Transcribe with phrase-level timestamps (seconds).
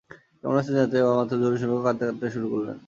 [0.39, 2.77] কেমন আছেন, জানতে চাওয়া মাত্র জোরে শব্দ করে কাঁদতে শুরু করলেন।